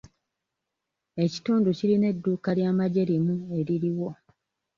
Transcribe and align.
Ekitundu 1.25 1.67
kirina 1.77 2.05
edduuka 2.13 2.49
ly'amagye 2.57 3.03
limu 3.09 3.35
eririwo. 3.59 4.09